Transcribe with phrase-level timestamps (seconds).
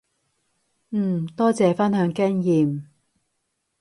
[0.89, 2.85] 嗯，多謝分享經驗